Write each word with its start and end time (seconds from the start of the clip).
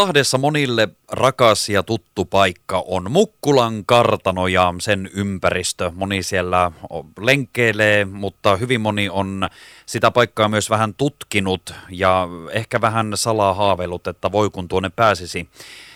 Lahdessa 0.00 0.38
monille 0.38 0.88
rakas 1.12 1.68
ja 1.68 1.82
tuttu 1.82 2.24
paikka 2.24 2.84
on 2.86 3.10
Mukkulan 3.10 3.84
kartano 3.86 4.46
ja 4.46 4.74
sen 4.80 5.10
ympäristö. 5.14 5.92
Moni 5.94 6.22
siellä 6.22 6.72
lenkkeilee, 7.20 8.04
mutta 8.04 8.56
hyvin 8.56 8.80
moni 8.80 9.08
on 9.08 9.48
sitä 9.86 10.10
paikkaa 10.10 10.48
myös 10.48 10.70
vähän 10.70 10.94
tutkinut 10.94 11.74
ja 11.90 12.28
ehkä 12.50 12.80
vähän 12.80 13.12
salaa 13.14 13.54
haaveillut, 13.54 14.06
että 14.06 14.32
voi 14.32 14.50
kun 14.50 14.68
tuonne 14.68 14.90
pääsisi. 14.96 15.48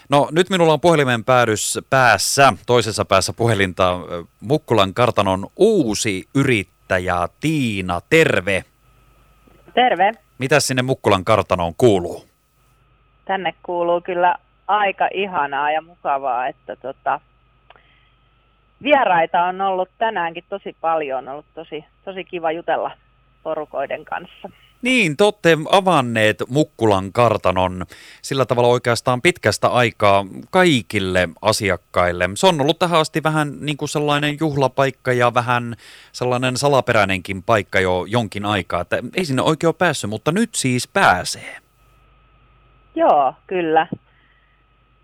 No 0.08 0.28
nyt 0.30 0.50
minulla 0.50 0.72
on 0.72 0.80
puhelimen 0.80 1.24
päädys 1.24 1.78
päässä, 1.90 2.52
toisessa 2.66 3.04
päässä 3.04 3.32
puhelinta 3.32 3.98
Mukkulan 4.40 4.94
kartanon 4.94 5.50
uusi 5.56 6.28
yrittäjä 6.34 7.28
Tiina, 7.40 8.00
terve. 8.10 8.64
Terve. 9.74 10.12
Mitä 10.38 10.60
sinne 10.60 10.82
Mukkulan 10.82 11.24
kartanoon 11.24 11.74
kuuluu? 11.78 12.28
Tänne 13.28 13.54
kuuluu 13.62 14.00
kyllä 14.00 14.34
aika 14.66 15.08
ihanaa 15.14 15.70
ja 15.72 15.82
mukavaa, 15.82 16.46
että 16.46 16.76
tota, 16.76 17.20
vieraita 18.82 19.44
on 19.44 19.60
ollut 19.60 19.88
tänäänkin 19.98 20.44
tosi 20.48 20.76
paljon, 20.80 21.18
on 21.18 21.28
ollut 21.28 21.54
tosi, 21.54 21.84
tosi 22.04 22.24
kiva 22.24 22.52
jutella 22.52 22.90
porukoiden 23.42 24.04
kanssa. 24.04 24.50
Niin, 24.82 25.16
te 25.16 25.24
olette 25.24 25.58
avanneet 25.70 26.42
Mukkulan 26.48 27.12
kartanon 27.12 27.86
sillä 28.22 28.46
tavalla 28.46 28.68
oikeastaan 28.68 29.22
pitkästä 29.22 29.68
aikaa 29.68 30.26
kaikille 30.50 31.28
asiakkaille. 31.42 32.30
Se 32.34 32.46
on 32.46 32.60
ollut 32.60 32.78
tähän 32.78 33.00
asti 33.00 33.22
vähän 33.22 33.56
niin 33.60 33.76
kuin 33.76 33.88
sellainen 33.88 34.36
juhlapaikka 34.40 35.12
ja 35.12 35.34
vähän 35.34 35.76
sellainen 36.12 36.56
salaperäinenkin 36.56 37.42
paikka 37.42 37.80
jo 37.80 38.04
jonkin 38.08 38.44
aikaa. 38.44 38.80
Että 38.80 39.02
ei 39.14 39.24
sinne 39.24 39.42
oikein 39.42 39.68
ole 39.68 39.74
päässyt, 39.78 40.10
mutta 40.10 40.32
nyt 40.32 40.54
siis 40.54 40.88
pääsee. 40.88 41.67
Joo, 42.98 43.34
kyllä. 43.46 43.86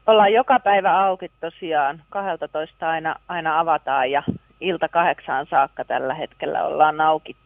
Ollaan 0.07 0.33
joka 0.33 0.61
päivä 0.61 1.05
auki 1.07 1.31
tosiaan. 1.41 2.03
12 2.11 2.91
aina, 2.91 3.17
aina 3.29 3.61
avataan 3.61 4.11
ja 4.11 4.23
ilta 4.61 4.89
kahdeksaan 4.89 5.47
saakka 5.51 5.85
tällä 5.85 6.15
hetkellä 6.15 6.65
ollaan 6.65 7.01
auki. 7.01 7.37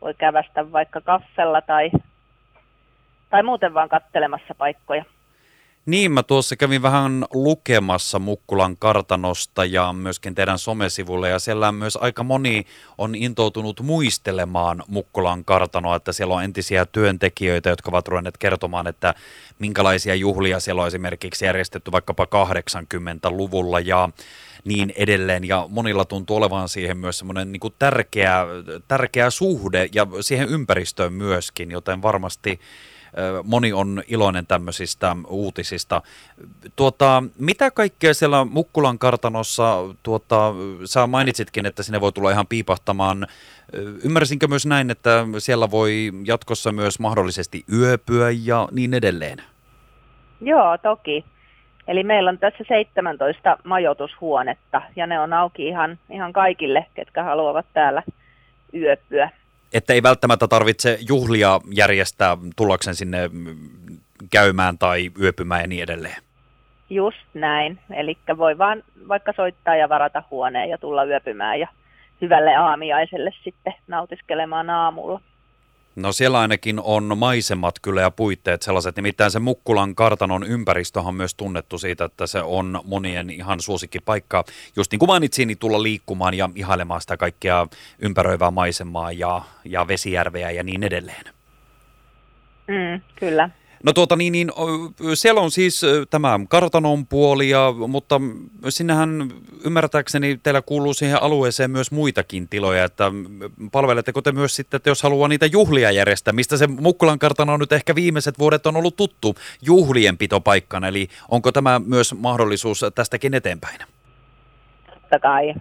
Voi 0.00 0.14
kävästä 0.14 0.72
vaikka 0.72 1.00
kaffella 1.00 1.60
tai, 1.60 1.90
tai 3.30 3.42
muuten 3.42 3.74
vaan 3.74 3.88
kattelemassa 3.88 4.54
paikkoja. 4.58 5.04
Niin, 5.86 6.12
mä 6.12 6.22
tuossa 6.22 6.56
kävin 6.56 6.82
vähän 6.82 7.24
lukemassa 7.34 8.18
Mukkulan 8.18 8.76
kartanosta 8.76 9.64
ja 9.64 9.92
myöskin 9.92 10.34
teidän 10.34 10.58
somesivulle 10.58 11.28
ja 11.28 11.38
siellä 11.38 11.72
myös 11.72 11.96
aika 11.96 12.24
moni 12.24 12.66
on 12.98 13.14
intoutunut 13.14 13.80
muistelemaan 13.80 14.82
Mukkulan 14.88 15.44
kartanoa, 15.44 15.96
että 15.96 16.12
siellä 16.12 16.34
on 16.34 16.44
entisiä 16.44 16.86
työntekijöitä, 16.86 17.70
jotka 17.70 17.90
ovat 17.90 18.08
ruvenneet 18.08 18.38
kertomaan, 18.38 18.86
että 18.86 19.14
minkälaisia 19.58 20.14
juhlia 20.14 20.60
siellä 20.60 20.82
on 20.82 20.88
esimerkiksi 20.88 21.44
järjestetty 21.44 21.92
vaikkapa 21.92 22.24
80-luvulla 22.24 23.80
ja 23.80 24.08
niin 24.64 24.92
edelleen. 24.96 25.44
Ja 25.44 25.66
monilla 25.68 26.04
tuntuu 26.04 26.36
olevan 26.36 26.68
siihen 26.68 26.96
myös 26.98 27.18
semmoinen 27.18 27.52
niin 27.52 27.74
tärkeä, 27.78 28.46
tärkeä 28.88 29.30
suhde 29.30 29.88
ja 29.94 30.06
siihen 30.20 30.48
ympäristöön 30.48 31.12
myöskin, 31.12 31.70
joten 31.70 32.02
varmasti 32.02 32.60
moni 33.44 33.72
on 33.72 34.02
iloinen 34.08 34.46
tämmöisistä 34.46 35.16
uutisista. 35.28 36.02
Tuota, 36.76 37.22
mitä 37.38 37.70
kaikkea 37.70 38.14
siellä 38.14 38.44
Mukkulan 38.44 38.98
kartanossa, 38.98 39.78
tuota, 40.02 40.54
sä 40.84 41.06
mainitsitkin, 41.06 41.66
että 41.66 41.82
sinne 41.82 42.00
voi 42.00 42.12
tulla 42.12 42.30
ihan 42.30 42.46
piipahtamaan. 42.46 43.26
Ymmärsinkö 44.04 44.48
myös 44.48 44.66
näin, 44.66 44.90
että 44.90 45.26
siellä 45.38 45.70
voi 45.70 46.12
jatkossa 46.24 46.72
myös 46.72 46.98
mahdollisesti 46.98 47.64
yöpyä 47.72 48.30
ja 48.44 48.68
niin 48.72 48.94
edelleen? 48.94 49.38
Joo, 50.40 50.78
toki. 50.78 51.24
Eli 51.88 52.02
meillä 52.02 52.30
on 52.30 52.38
tässä 52.38 52.64
17 52.68 53.58
majoitushuonetta 53.64 54.82
ja 54.96 55.06
ne 55.06 55.20
on 55.20 55.32
auki 55.32 55.68
ihan, 55.68 55.98
ihan 56.10 56.32
kaikille, 56.32 56.86
ketkä 56.94 57.22
haluavat 57.22 57.66
täällä 57.72 58.02
yöpyä 58.74 59.30
että 59.76 59.92
ei 59.92 60.02
välttämättä 60.02 60.48
tarvitse 60.48 60.98
juhlia 61.08 61.60
järjestää 61.70 62.36
tullakseen 62.56 62.96
sinne 62.96 63.30
käymään 64.30 64.78
tai 64.78 65.10
yöpymään 65.20 65.60
ja 65.60 65.66
niin 65.66 65.82
edelleen. 65.82 66.22
Just 66.90 67.26
näin. 67.34 67.78
Eli 67.90 68.18
voi 68.38 68.58
vaan 68.58 68.82
vaikka 69.08 69.32
soittaa 69.36 69.76
ja 69.76 69.88
varata 69.88 70.22
huoneen 70.30 70.70
ja 70.70 70.78
tulla 70.78 71.04
yöpymään 71.04 71.60
ja 71.60 71.68
hyvälle 72.20 72.54
aamiaiselle 72.54 73.30
sitten 73.44 73.74
nautiskelemaan 73.88 74.70
aamulla. 74.70 75.20
No 75.96 76.12
siellä 76.12 76.38
ainakin 76.40 76.80
on 76.80 77.18
maisemat 77.18 77.78
kyllä 77.78 78.00
ja 78.00 78.10
puitteet 78.10 78.62
sellaiset. 78.62 78.96
Nimittäin 78.96 79.30
se 79.30 79.38
Mukkulan 79.38 79.94
kartanon 79.94 80.44
ympäristö 80.44 81.00
on 81.00 81.14
myös 81.14 81.34
tunnettu 81.34 81.78
siitä, 81.78 82.04
että 82.04 82.26
se 82.26 82.42
on 82.42 82.80
monien 82.84 83.30
ihan 83.30 83.58
paikka. 84.04 84.44
Just 84.76 84.92
niin 84.92 84.98
kuin 84.98 85.08
mainitsin, 85.08 85.48
niin 85.48 85.58
tulla 85.58 85.82
liikkumaan 85.82 86.34
ja 86.34 86.50
ihailemaan 86.54 87.00
sitä 87.00 87.16
kaikkea 87.16 87.66
ympäröivää 87.98 88.50
maisemaa 88.50 89.12
ja, 89.12 89.42
ja 89.64 89.88
vesijärveä 89.88 90.50
ja 90.50 90.62
niin 90.62 90.82
edelleen. 90.82 91.24
Mm, 92.68 93.00
kyllä. 93.16 93.50
No 93.82 93.92
tuota 93.92 94.16
niin, 94.16 94.32
niin 94.32 94.50
siellä 95.14 95.40
on 95.40 95.50
siis 95.50 95.82
tämä 96.10 96.40
kartanon 96.48 97.06
puoli, 97.06 97.48
ja, 97.48 97.74
mutta 97.88 98.20
sinnehän 98.68 99.30
ymmärtääkseni 99.64 100.40
teillä 100.42 100.62
kuuluu 100.62 100.94
siihen 100.94 101.22
alueeseen 101.22 101.70
myös 101.70 101.90
muitakin 101.90 102.48
tiloja, 102.48 102.84
että 102.84 103.12
palveletteko 103.72 104.22
te 104.22 104.32
myös 104.32 104.56
sitten, 104.56 104.78
että 104.78 104.90
jos 104.90 105.02
haluaa 105.02 105.28
niitä 105.28 105.46
juhlia 105.46 105.90
järjestää, 105.90 106.32
mistä 106.32 106.56
se 106.56 106.66
Mukkulan 106.66 107.18
kartano 107.18 107.52
on 107.52 107.60
nyt 107.60 107.72
ehkä 107.72 107.94
viimeiset 107.94 108.38
vuodet 108.38 108.66
on 108.66 108.76
ollut 108.76 108.96
tuttu 108.96 109.34
juhlien 109.62 110.18
pitopaikkana, 110.18 110.88
eli 110.88 111.08
onko 111.28 111.52
tämä 111.52 111.80
myös 111.86 112.14
mahdollisuus 112.14 112.84
tästäkin 112.94 113.34
eteenpäin? 113.34 113.78
Totta 114.94 115.18
kai. 115.18 115.54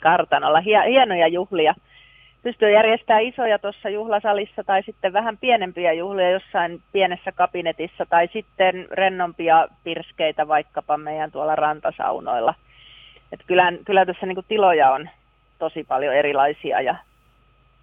Kartanolla 0.00 0.60
hienoja 0.60 1.28
juhlia 1.28 1.74
pystyy 2.46 2.70
järjestämään 2.70 3.24
isoja 3.24 3.58
tuossa 3.58 3.88
juhlasalissa 3.88 4.64
tai 4.64 4.82
sitten 4.82 5.12
vähän 5.12 5.38
pienempiä 5.38 5.92
juhlia 5.92 6.30
jossain 6.30 6.82
pienessä 6.92 7.32
kabinetissa 7.32 8.06
tai 8.10 8.28
sitten 8.32 8.86
rennompia 8.90 9.68
pirskeitä 9.84 10.48
vaikkapa 10.48 10.96
meidän 10.96 11.32
tuolla 11.32 11.56
rantasaunoilla. 11.56 12.54
Et 13.32 13.40
kyllä, 13.46 13.72
kyllä 13.84 14.06
tässä 14.06 14.26
niin 14.26 14.44
tiloja 14.48 14.90
on 14.90 15.08
tosi 15.58 15.84
paljon 15.84 16.14
erilaisia 16.14 16.80
ja 16.80 16.96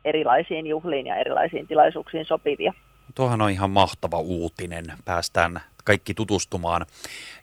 erilaisiin 0.06 0.68
juhliin 0.68 1.08
ja 1.08 1.16
erilaisiin 1.16 1.68
tilaisuuksiin 1.68 2.26
sopivia. 2.26 2.74
Tuohan 3.16 3.42
on 3.42 3.50
ihan 3.50 3.70
mahtava 3.70 4.18
uutinen. 4.18 4.86
Päästään 5.06 5.60
kaikki 5.84 6.14
tutustumaan 6.14 6.86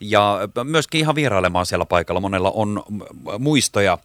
ja 0.00 0.38
myöskin 0.64 1.00
ihan 1.00 1.14
vierailemaan 1.14 1.66
siellä 1.66 1.86
paikalla. 1.86 2.20
Monella 2.20 2.50
on 2.50 2.82
muistoja. 3.38 3.98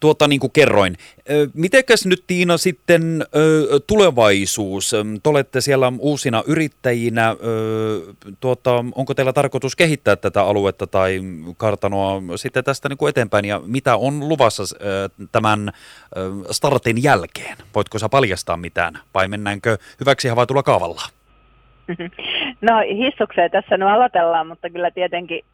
Tuota, 0.00 0.28
niin 0.28 0.40
kuin 0.40 0.52
kerroin, 0.52 0.96
mitenkäs 1.54 2.06
nyt 2.06 2.24
Tiina 2.26 2.56
sitten 2.56 3.26
tulevaisuus? 3.86 4.90
Te 5.22 5.28
olette 5.28 5.60
siellä 5.60 5.92
uusina 5.98 6.42
yrittäjinä. 6.46 7.36
Tuota, 8.40 8.84
onko 8.94 9.14
teillä 9.14 9.32
tarkoitus 9.32 9.76
kehittää 9.76 10.16
tätä 10.16 10.42
aluetta 10.42 10.86
tai 10.86 11.20
kartanoa 11.56 12.22
sitten 12.36 12.64
tästä 12.64 12.88
niin 12.88 12.98
kuin 12.98 13.10
eteenpäin 13.10 13.44
ja 13.44 13.60
mitä 13.66 13.96
on 13.96 14.28
luvassa 14.28 14.62
tämän 15.32 15.72
startin 16.50 17.02
jälkeen? 17.02 17.56
Voitko 17.74 17.98
sä 17.98 18.08
paljastaa 18.08 18.56
mitään 18.56 18.98
vai 19.14 19.28
mennäänkö 19.28 19.78
hyväksi 20.00 20.28
havaitulla 20.28 20.62
kaavalla? 20.62 21.02
No 22.64 22.78
hissukseen 22.96 23.50
tässä 23.50 23.76
nyt 23.76 23.88
aloitellaan, 23.88 24.46
mutta 24.46 24.70
kyllä 24.70 24.90
tietenkin 24.90 25.44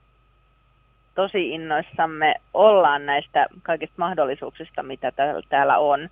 tosi 1.14 1.50
innoissamme 1.50 2.34
ollaan 2.54 3.06
näistä 3.06 3.46
kaikista 3.62 3.94
mahdollisuuksista, 3.98 4.82
mitä 4.82 5.12
täällä 5.48 5.78
on. 5.78 6.08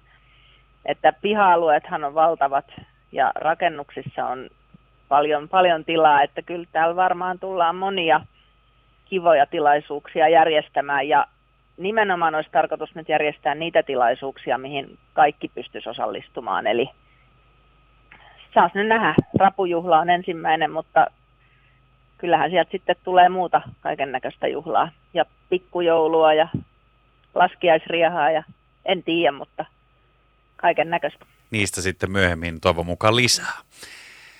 Että 0.84 1.12
piha-alueethan 1.12 2.04
on 2.04 2.14
valtavat 2.14 2.64
ja 3.12 3.32
rakennuksissa 3.34 4.26
on 4.26 4.50
paljon, 5.08 5.48
paljon 5.48 5.84
tilaa, 5.84 6.22
että 6.22 6.42
kyllä 6.42 6.66
täällä 6.72 6.97
varmaan 6.97 7.38
tullaan 7.38 7.76
monia 7.76 8.20
kivoja 9.05 9.46
tilaisuuksia 9.46 10.28
järjestämään 10.28 11.08
ja 11.08 11.26
nimenomaan 11.76 12.34
olisi 12.34 12.50
tarkoitus 12.52 12.94
nyt 12.94 13.08
järjestää 13.08 13.55
niitä 13.55 13.82
tilaisuuksia, 13.82 14.58
mihin 14.58 14.99
kaikki 15.12 15.49
pystyisi 15.55 15.88
osallistumaan. 15.88 16.67
Eli 16.67 16.90
saas 18.55 18.75
nyt 18.75 18.89
nähdä. 18.89 19.15
Rapujuhla 19.39 19.99
on 19.99 20.11
ensimmäinen, 20.11 20.71
mutta 20.71 21.06
kyllähän 22.19 22.50
sieltä 22.50 22.71
sitten 22.71 22.97
tulee 23.05 23.29
muuta 23.29 23.62
kaiken 23.81 24.12
näköistä 24.12 24.49
juhlaa. 24.49 24.91
Ja 25.15 25.25
pikkujoulua 25.49 26.35
ja 26.35 26.49
laskiaisriahaa 27.35 28.31
ja 28.31 28.43
en 28.85 29.03
tiedä, 29.03 29.33
mutta 29.33 29.65
kaiken 30.56 30.91
näköistä. 30.91 31.27
Niistä 31.50 31.83
sitten 31.83 32.11
myöhemmin 32.11 32.61
toivon 32.61 32.87
mukaan 32.87 33.17
lisää. 33.17 33.53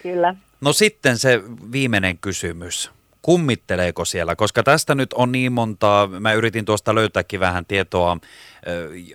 Kyllä. 0.03 0.35
No 0.61 0.73
sitten 0.73 1.19
se 1.19 1.41
viimeinen 1.73 2.19
kysymys. 2.19 2.98
Kummitteleeko 3.23 4.05
siellä? 4.05 4.37
Koska 4.37 4.63
tästä 4.63 4.95
nyt 4.95 5.13
on 5.13 5.33
niin 5.33 5.53
montaa, 5.53 6.07
mä 6.07 6.33
yritin 6.33 6.65
tuosta 6.65 6.95
löytääkin 6.95 7.41
vähän 7.41 7.67
tietoa. 7.67 8.17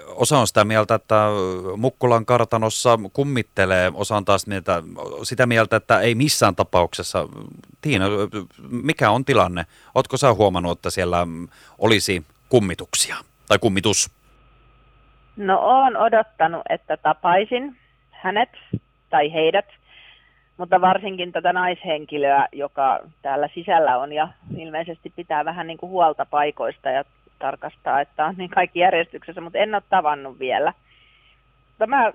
Osa 0.07 0.39
on 0.39 0.47
sitä 0.47 0.65
mieltä, 0.65 0.95
että 0.95 1.25
Mukkulan 1.77 2.25
kartanossa 2.25 3.00
kummittelee, 3.13 3.91
osa 3.94 4.15
on 4.15 4.25
taas 4.25 4.47
mieltä, 4.47 4.83
sitä 5.23 5.45
mieltä, 5.45 5.75
että 5.75 6.00
ei 6.00 6.15
missään 6.15 6.55
tapauksessa. 6.55 7.27
Tiina, 7.81 8.05
mikä 8.69 9.11
on 9.11 9.25
tilanne? 9.25 9.65
Oletko 9.95 10.17
sä 10.17 10.33
huomannut, 10.33 10.77
että 10.77 10.89
siellä 10.89 11.27
olisi 11.77 12.25
kummituksia 12.49 13.15
tai 13.47 13.59
kummitus? 13.59 14.11
No 15.38 15.59
olen 15.59 15.97
odottanut, 15.97 16.61
että 16.69 16.97
tapaisin 16.97 17.77
hänet 18.11 18.49
tai 19.09 19.33
heidät– 19.33 19.65
mutta 20.57 20.81
varsinkin 20.81 21.31
tätä 21.31 21.53
naishenkilöä, 21.53 22.47
joka 22.51 23.00
täällä 23.21 23.50
sisällä 23.53 23.97
on 23.97 24.13
ja 24.13 24.27
ilmeisesti 24.57 25.13
pitää 25.15 25.45
vähän 25.45 25.67
niin 25.67 25.77
kuin 25.77 25.89
huolta 25.89 26.25
paikoista 26.25 26.89
ja 26.89 27.03
tarkastaa, 27.39 28.01
että 28.01 28.25
on 28.25 28.35
niin 28.38 28.50
kaikki 28.50 28.79
järjestyksessä, 28.79 29.41
mutta 29.41 29.59
en 29.59 29.75
ole 29.75 29.83
tavannut 29.89 30.39
vielä. 30.39 30.73
Mutta 31.69 31.88
mä, 31.88 32.13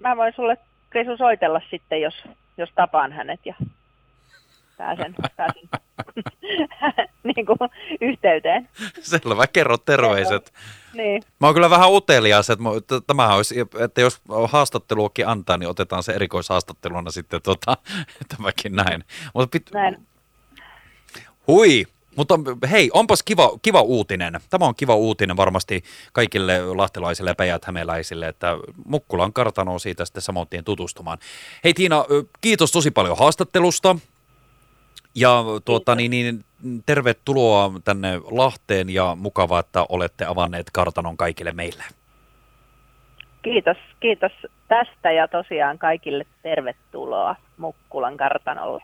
mä 0.00 0.16
voin 0.16 0.32
sulle 0.36 0.56
Krisu 0.90 1.16
soitella 1.16 1.60
sitten, 1.70 2.00
jos, 2.00 2.24
jos 2.56 2.70
tapaan 2.74 3.12
hänet 3.12 3.40
ja 3.44 3.54
pääsen, 4.78 5.14
pääsen 5.36 5.68
niin 7.36 7.46
kuin 7.46 7.58
yhteyteen. 8.00 8.68
Selvä, 9.00 9.46
kerro 9.46 9.78
terveiset. 9.78 10.52
Niin. 10.94 11.22
Mä 11.40 11.46
oon 11.46 11.54
kyllä 11.54 11.70
vähän 11.70 11.92
utelias, 11.92 12.50
että 12.50 12.64
tämä 13.06 13.34
olisi, 13.34 13.54
että 13.78 14.00
jos 14.00 14.20
haastatteluakin 14.48 15.28
antaa, 15.28 15.56
niin 15.56 15.68
otetaan 15.68 16.02
se 16.02 16.12
erikoishaastatteluna 16.12 17.10
sitten 17.10 17.42
tota, 17.42 17.76
tämäkin 18.36 18.76
näin. 18.76 19.04
Mutta 19.34 19.48
pit... 19.52 19.70
näin. 19.72 20.06
Hui, 21.46 21.86
mutta 22.16 22.34
hei, 22.70 22.90
onpas 22.92 23.22
kiva, 23.22 23.58
kiva 23.62 23.80
uutinen. 23.80 24.40
Tämä 24.50 24.64
on 24.64 24.74
kiva 24.74 24.94
uutinen 24.94 25.36
varmasti 25.36 25.82
kaikille 26.12 26.74
lahtelaisille 26.74 27.30
ja 27.30 27.34
päijät-hämeläisille, 27.34 28.28
että 28.28 28.56
Mukkulan 28.84 29.32
kartano 29.32 29.72
on 29.72 29.80
siitä 29.80 30.04
sitten 30.04 30.22
samoin 30.22 30.48
tutustumaan. 30.64 31.18
Hei 31.64 31.74
Tiina, 31.74 32.04
kiitos 32.40 32.72
tosi 32.72 32.90
paljon 32.90 33.18
haastattelusta. 33.18 33.96
Ja 35.14 35.44
tuota, 35.64 35.94
niin, 35.94 36.10
niin, 36.10 36.44
tervetuloa 36.86 37.70
tänne 37.84 38.20
Lahteen 38.30 38.90
ja 38.90 39.16
mukavaa, 39.20 39.60
että 39.60 39.86
olette 39.88 40.24
avanneet 40.24 40.66
kartanon 40.72 41.16
kaikille 41.16 41.52
meille. 41.52 41.84
Kiitos, 43.42 43.76
kiitos 44.00 44.32
tästä 44.68 45.12
ja 45.12 45.28
tosiaan 45.28 45.78
kaikille 45.78 46.26
tervetuloa 46.42 47.36
Mukkulan 47.56 48.16
kartanolle. 48.16 48.82